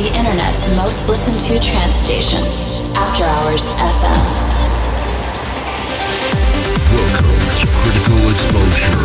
the 0.00 0.16
internet's 0.16 0.66
most 0.76 1.06
listened 1.10 1.38
to 1.38 1.60
trance 1.60 1.96
station, 1.96 2.40
After 2.96 3.24
Hours 3.24 3.66
FM. 3.66 4.24
Welcome 6.96 7.36
to 7.60 7.66
Critical 7.68 8.30
Exposure, 8.30 9.04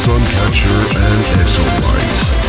Suncatcher 0.00 0.80
and 0.96 1.20
Exolight. 1.40 2.44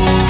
What 0.00 0.29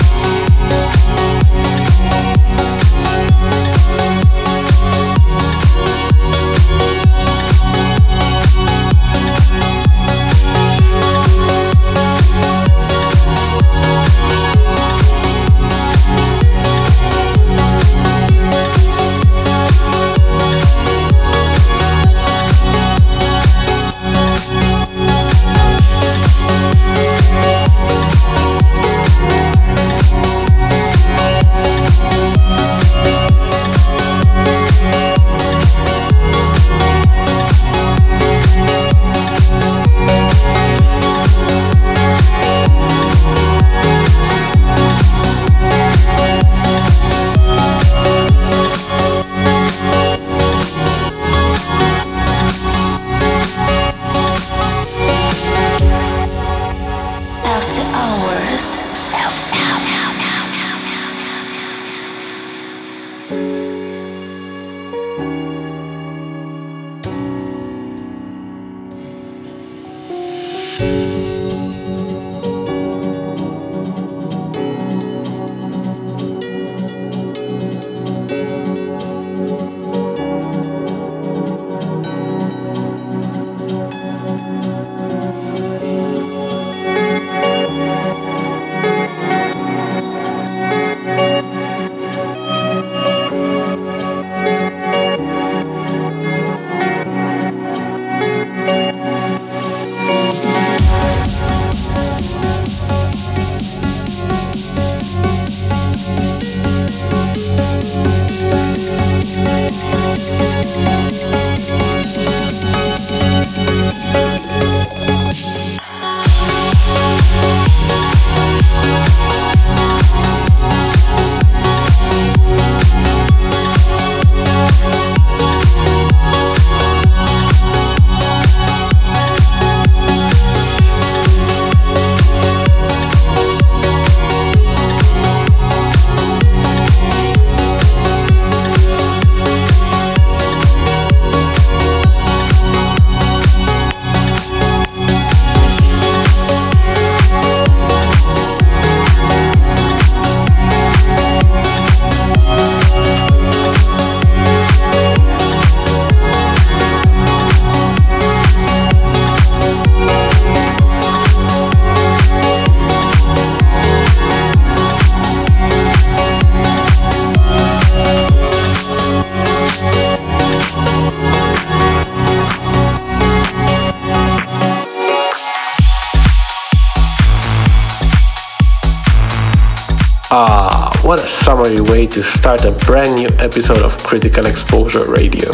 to 182.10 182.22
start 182.24 182.64
a 182.64 182.72
brand 182.86 183.14
new 183.14 183.28
episode 183.38 183.82
of 183.82 183.96
Critical 183.98 184.46
Exposure 184.46 185.08
Radio. 185.08 185.52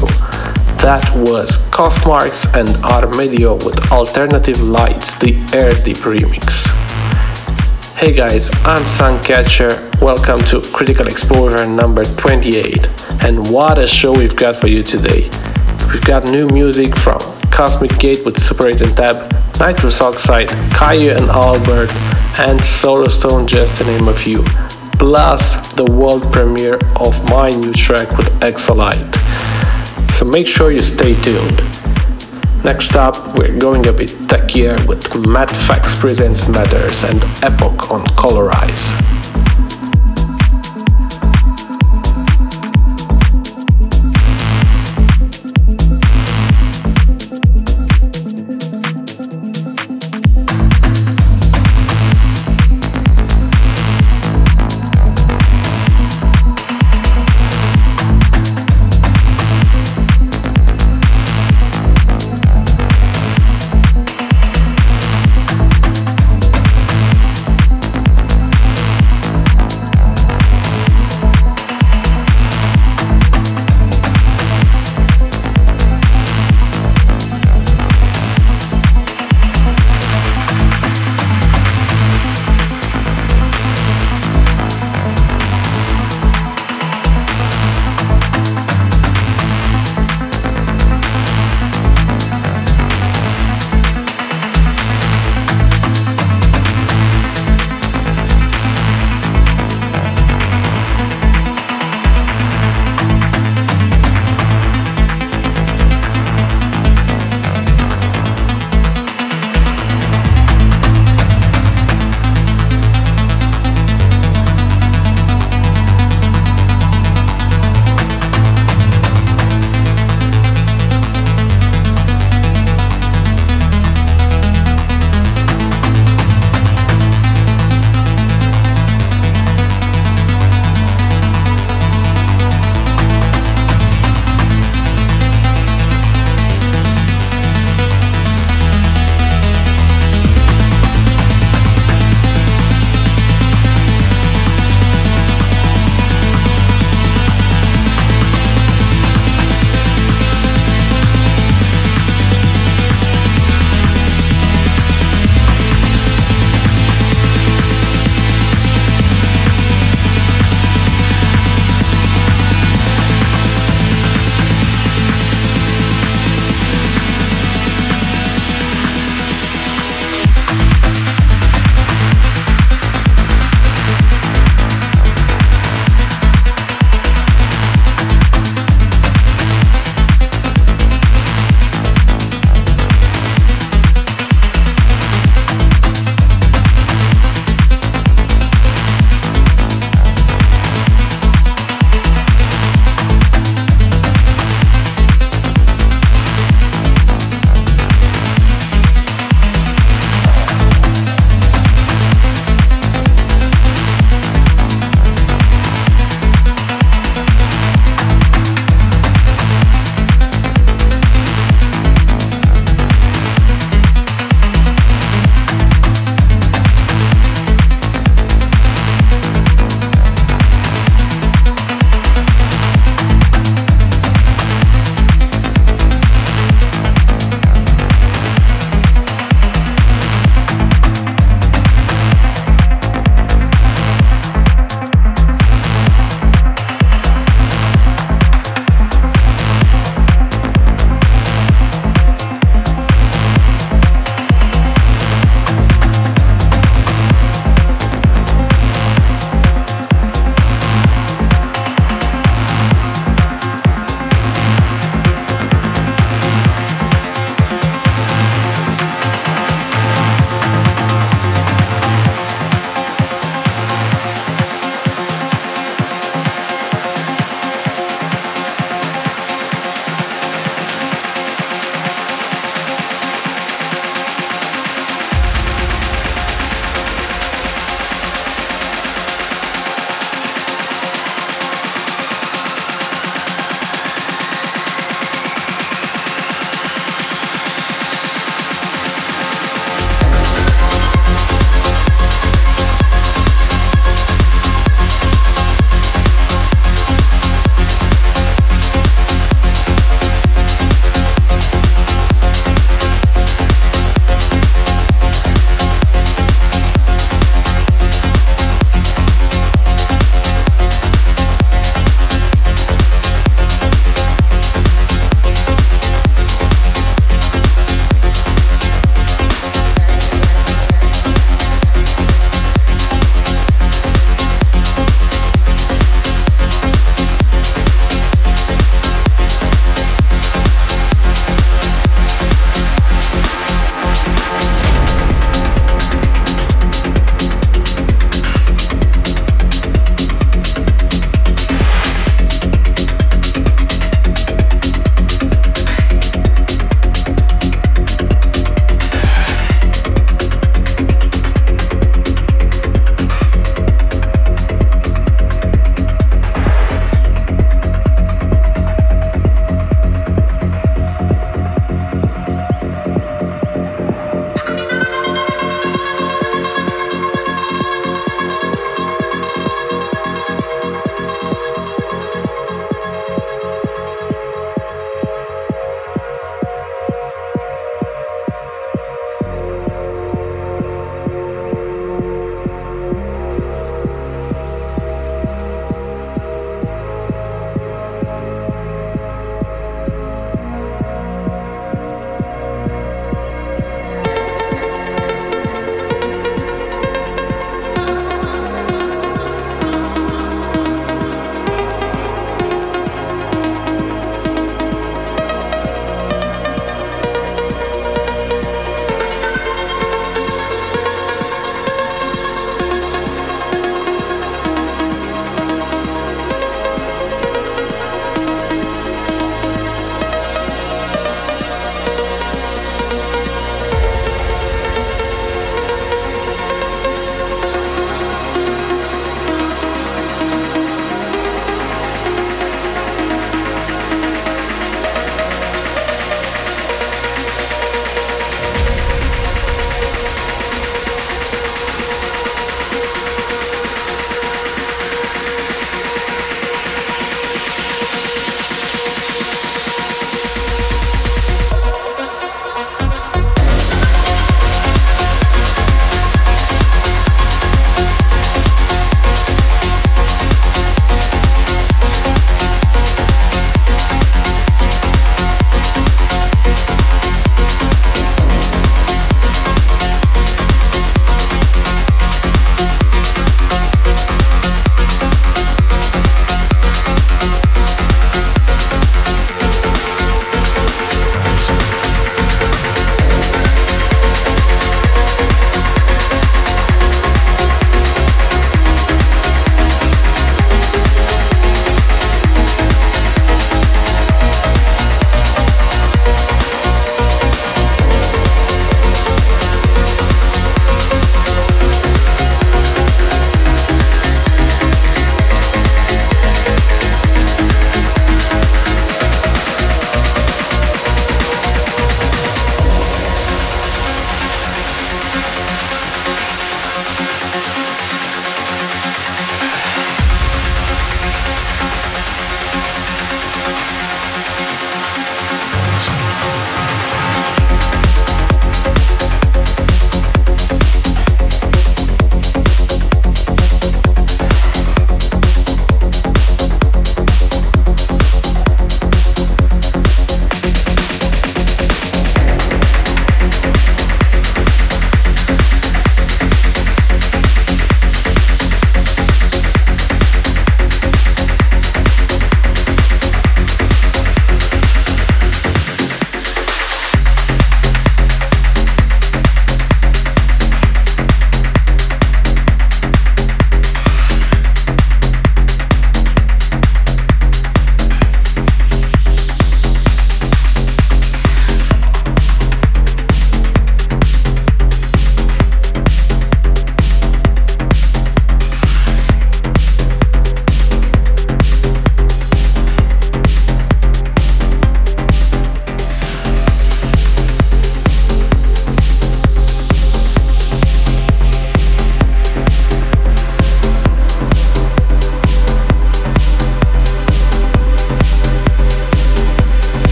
That 0.81 1.05
was 1.15 1.69
Cosmarks 1.71 2.47
and 2.55 2.69
Armedio 2.83 3.63
with 3.63 3.93
Alternative 3.93 4.59
Lights, 4.63 5.13
the 5.19 5.35
Air 5.53 5.75
Deep 5.85 5.99
remix. 5.99 6.65
Hey 7.97 8.15
guys, 8.15 8.49
I'm 8.65 8.83
Suncatcher. 8.85 10.01
Welcome 10.01 10.41
to 10.45 10.63
Critical 10.73 11.09
Exposure 11.09 11.67
number 11.67 12.05
28. 12.05 12.89
And 13.23 13.51
what 13.51 13.79
a 13.79 13.87
show 13.87 14.13
we've 14.13 14.37
got 14.37 14.57
for 14.57 14.69
you 14.69 14.83
today. 14.83 15.29
We've 15.93 16.05
got 16.07 16.25
new 16.25 16.49
music 16.49 16.97
from 16.97 17.21
Cosmic 17.51 17.99
Gate 17.99 18.25
with 18.25 18.39
Super 18.39 18.69
8 18.69 18.81
and 18.81 18.97
Tab, 18.97 19.31
Nitrous 19.59 20.01
Oxide, 20.01 20.49
Kyau 20.73 21.17
and 21.17 21.29
Albert, 21.29 21.93
and 22.39 22.59
Solarstone, 22.61 23.47
just 23.47 23.77
to 23.77 23.85
name 23.85 24.09
a 24.09 24.15
few 24.15 24.43
plus 24.99 25.73
the 25.75 25.85
world 25.85 26.23
premiere 26.33 26.79
of 26.97 27.13
my 27.31 27.51
new 27.51 27.73
track 27.73 28.09
with 28.17 28.29
Exolight. 28.41 29.05
So 30.13 30.25
make 30.25 30.47
sure 30.47 30.71
you 30.71 30.81
stay 30.81 31.15
tuned. 31.21 31.63
Next 32.65 32.97
up, 32.97 33.37
we're 33.39 33.59
going 33.59 33.87
a 33.87 33.93
bit 33.93 34.11
techier 34.29 34.77
with 34.89 35.15
Matt 35.15 35.51
Fax 35.51 35.99
Presents 35.99 36.49
Matters 36.49 37.05
and 37.05 37.23
Epoch 37.43 37.91
on 37.91 38.05
Colorize. 38.17 38.93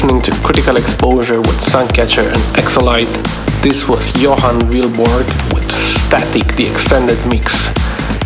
Listening 0.00 0.22
to 0.22 0.32
Critical 0.42 0.76
Exposure 0.78 1.40
with 1.42 1.60
Suncatcher 1.60 2.24
and 2.24 2.42
Exolight. 2.56 3.04
This 3.62 3.86
was 3.86 4.10
Johan 4.16 4.58
Vilborg 4.72 5.28
with 5.52 5.70
Static, 5.76 6.56
the 6.56 6.64
extended 6.66 7.18
mix. 7.28 7.68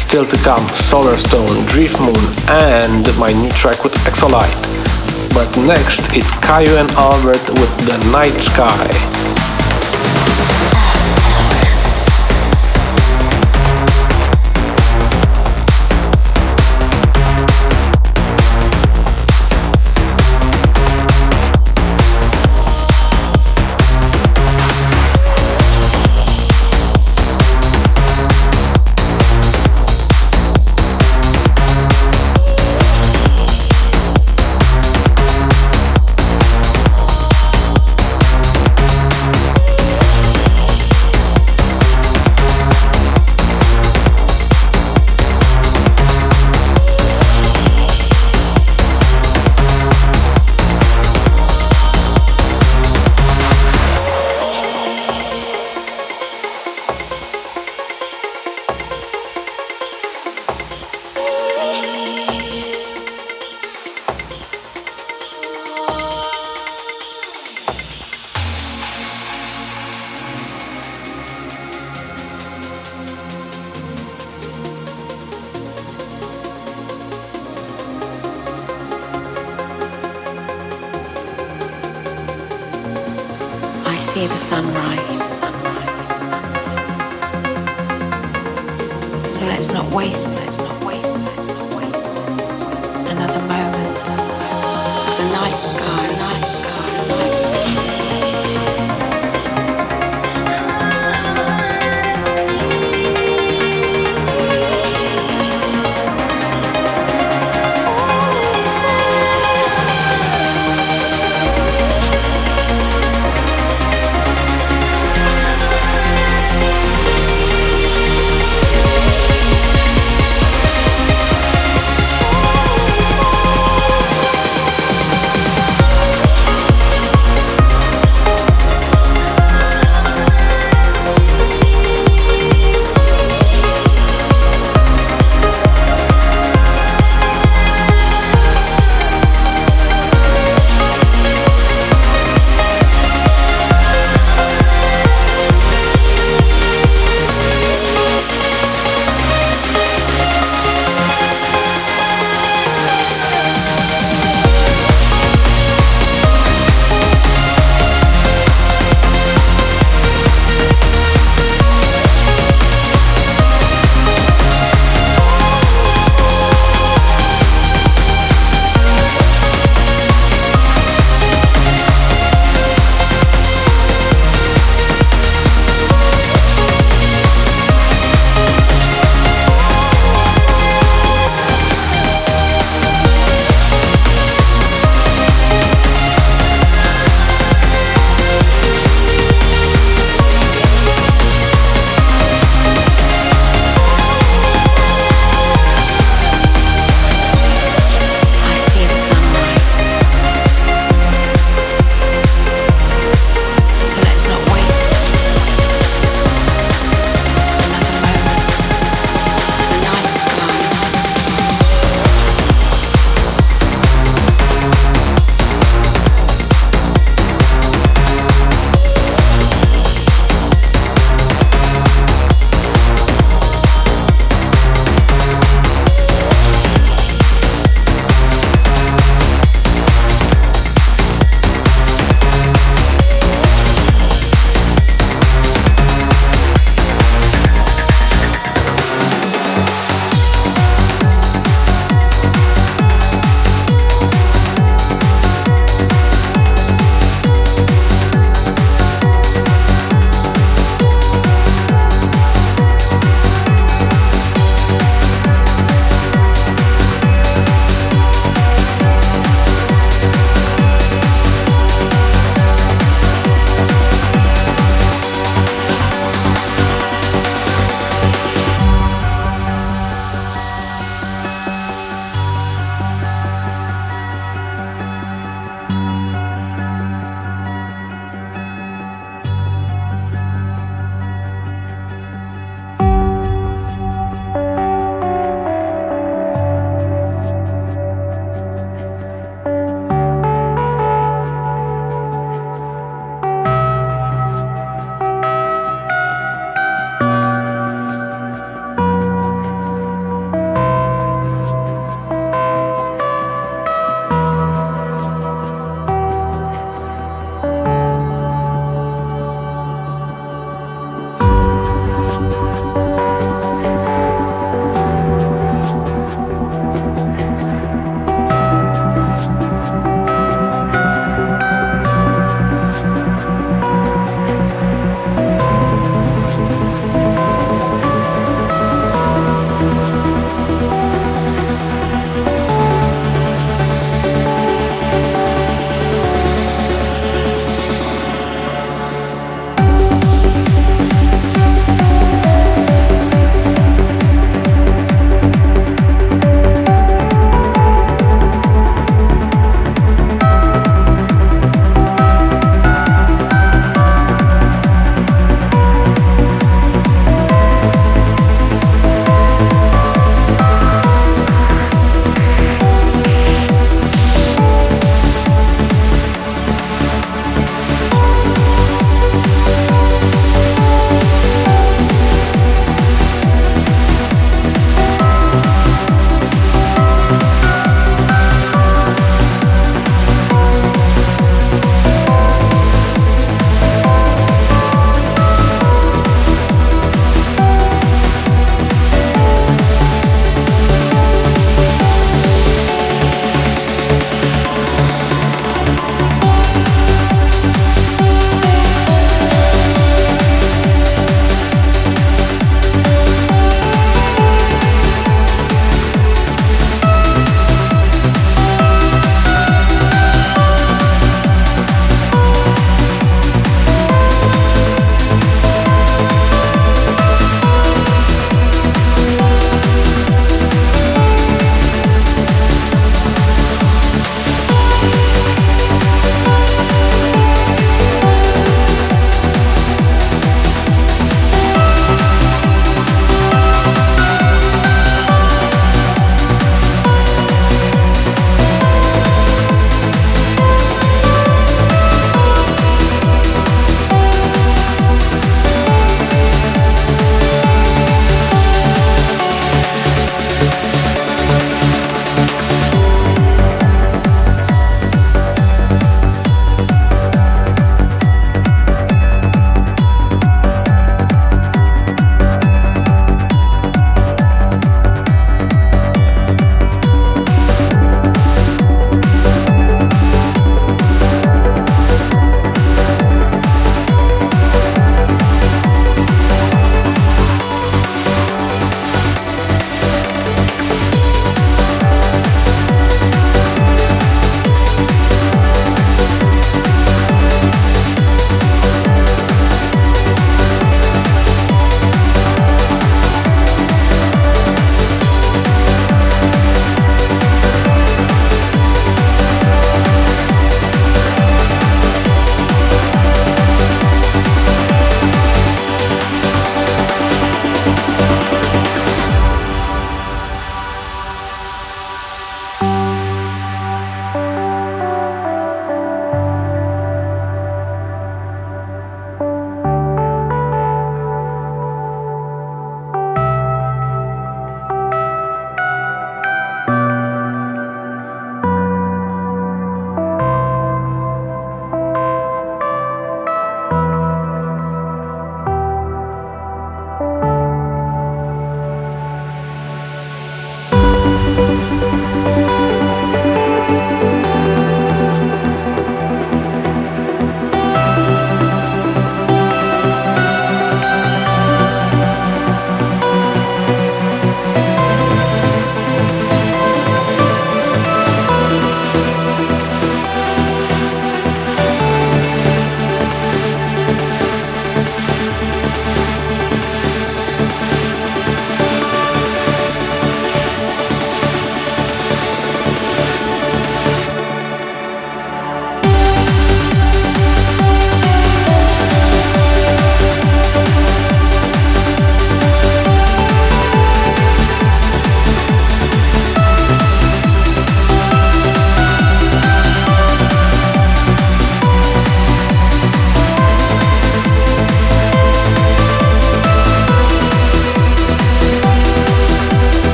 Still 0.00 0.24
to 0.24 0.36
come, 0.38 0.64
Solarstone, 0.72 1.60
Driftmoon, 1.68 2.24
and 2.48 3.04
my 3.20 3.30
new 3.42 3.50
track 3.50 3.84
with 3.84 3.92
Exolight. 4.08 4.48
But 5.34 5.54
next, 5.68 6.00
it's 6.16 6.30
Kyau 6.40 6.64
and 6.80 6.90
Albert 6.96 7.44
with 7.60 7.76
The 7.84 7.98
Night 8.12 8.32
Sky. 8.40 9.47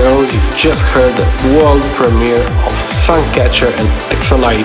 Girls. 0.00 0.32
You've 0.32 0.56
just 0.56 0.82
heard 0.96 1.12
the 1.12 1.28
world 1.60 1.82
premiere 1.92 2.40
of 2.64 2.72
Suncatcher 2.88 3.68
and 3.68 3.88
Exolight 4.08 4.64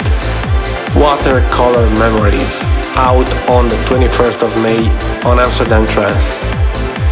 Watercolor 0.95 1.83
Memories 1.99 2.63
out 2.95 3.27
on 3.51 3.67
the 3.67 3.75
21st 3.91 4.47
of 4.47 4.51
May 4.63 4.87
on 5.27 5.39
Amsterdam 5.39 5.85
Trance. 5.87 6.39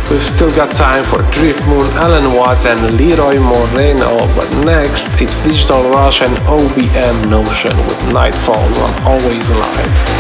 We've 0.10 0.24
still 0.24 0.52
got 0.56 0.74
time 0.74 1.04
for 1.04 1.20
Driftmoon, 1.36 1.92
Allen 2.00 2.34
Watts 2.34 2.66
and 2.66 2.80
Leroy 2.96 3.40
Moreno, 3.44 4.16
but 4.40 4.48
next 4.64 5.10
it's 5.20 5.44
Digital 5.44 5.84
Rush 5.92 6.22
and 6.22 6.34
OBM 6.48 7.30
Notion 7.30 7.76
with 7.76 8.00
Nightfalls 8.16 8.78
on 8.88 9.04
Always 9.04 9.50
Alive. 9.50 10.13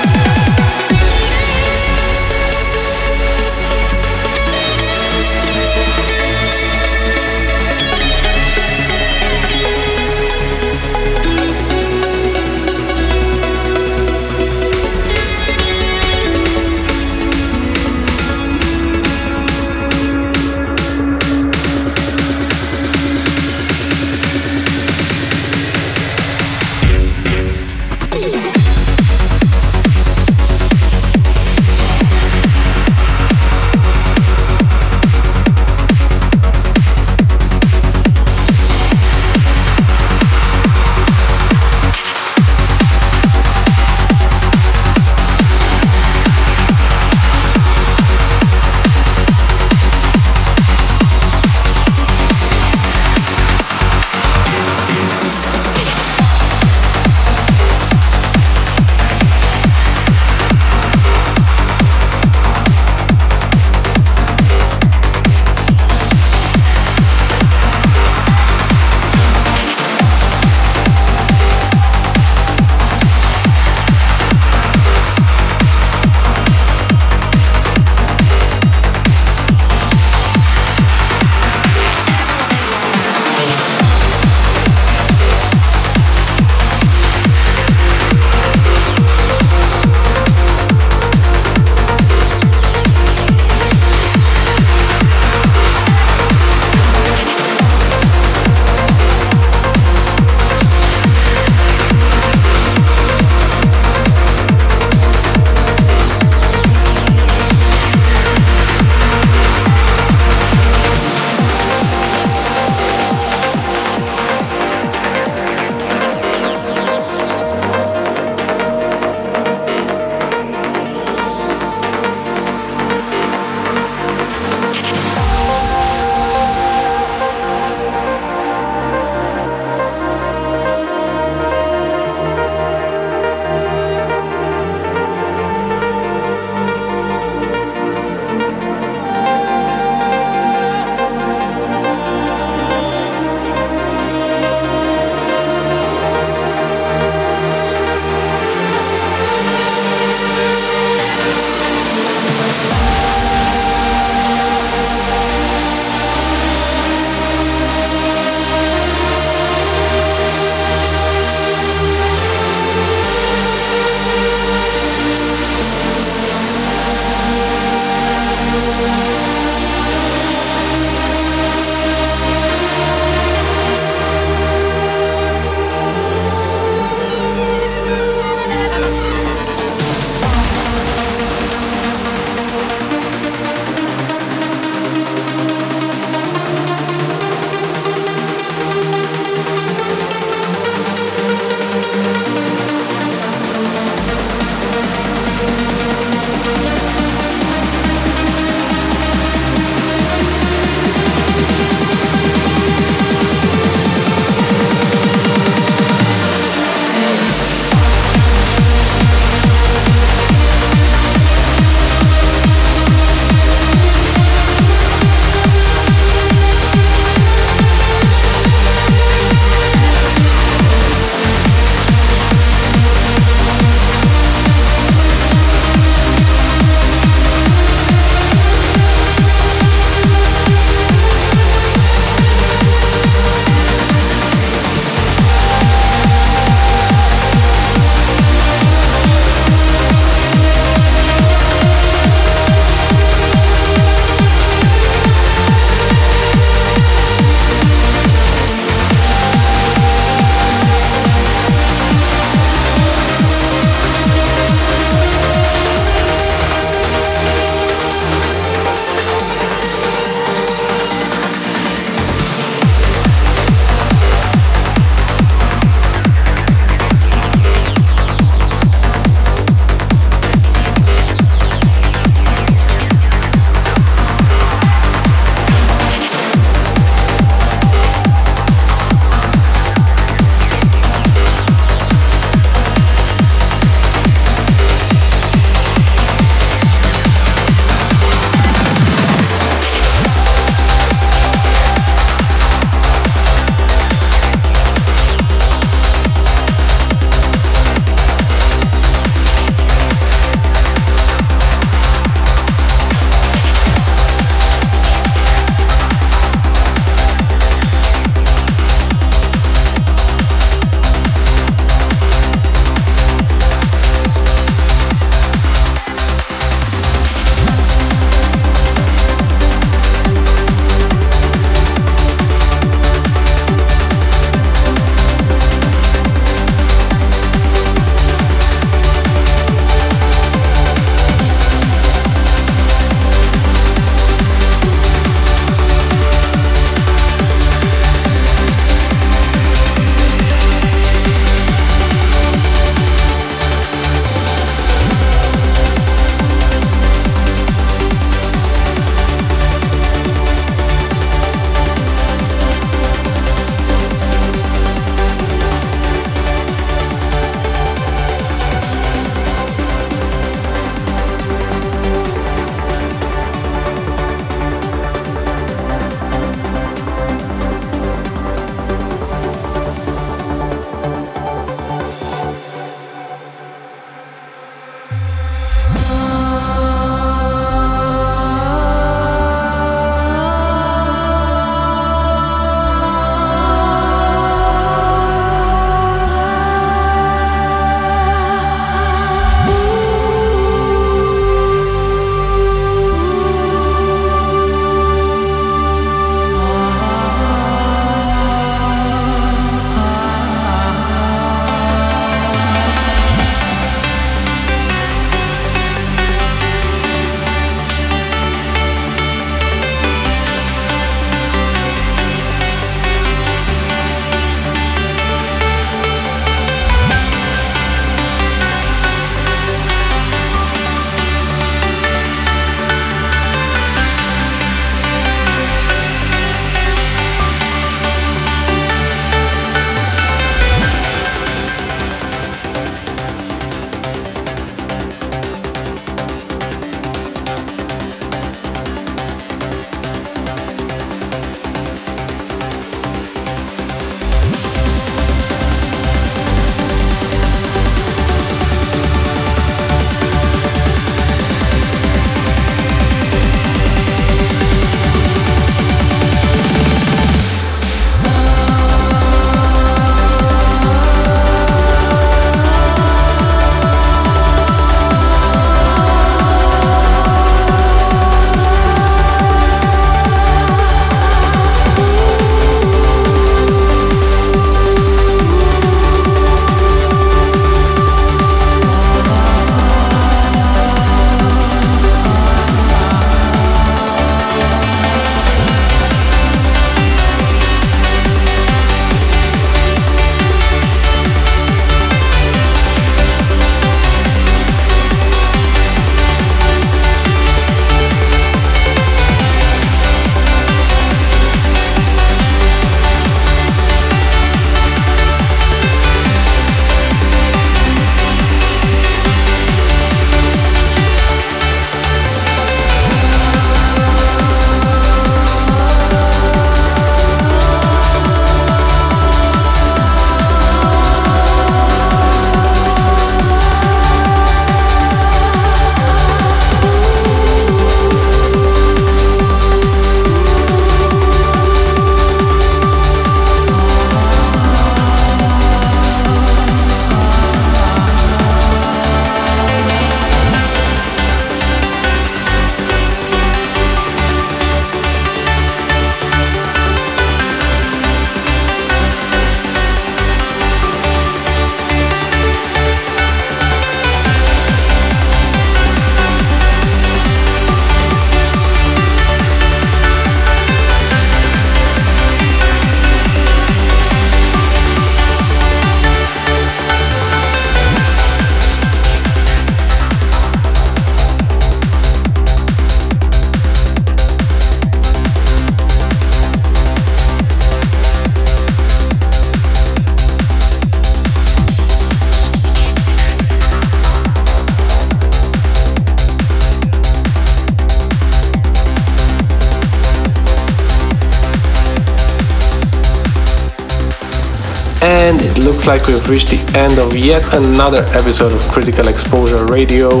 Looks 595.62 595.80
like 595.80 595.94
we've 595.94 596.08
reached 596.08 596.30
the 596.30 596.58
end 596.58 596.78
of 596.80 596.96
yet 596.96 597.22
another 597.34 597.84
episode 597.94 598.32
of 598.32 598.40
Critical 598.50 598.88
Exposure 598.88 599.44
Radio. 599.46 600.00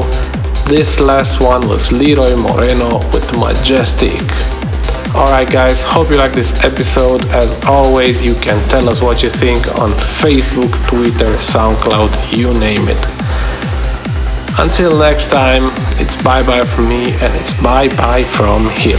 This 0.66 0.98
last 0.98 1.40
one 1.40 1.68
was 1.68 1.92
Leroy 1.92 2.34
Moreno 2.34 2.98
with 3.12 3.24
Majestic. 3.38 4.20
Alright, 5.14 5.48
guys, 5.52 5.84
hope 5.84 6.10
you 6.10 6.16
like 6.16 6.32
this 6.32 6.64
episode. 6.64 7.24
As 7.26 7.62
always, 7.64 8.24
you 8.24 8.34
can 8.34 8.60
tell 8.70 8.88
us 8.88 9.00
what 9.00 9.22
you 9.22 9.30
think 9.30 9.64
on 9.78 9.92
Facebook, 9.92 10.72
Twitter, 10.88 11.32
SoundCloud, 11.36 12.36
you 12.36 12.52
name 12.54 12.88
it. 12.88 12.98
Until 14.58 14.98
next 14.98 15.30
time, 15.30 15.70
it's 16.00 16.20
bye 16.20 16.44
bye 16.44 16.64
from 16.64 16.88
me 16.88 17.12
and 17.12 17.32
it's 17.40 17.54
bye 17.54 17.88
bye 17.88 18.24
from 18.24 18.68
him. 18.70 18.98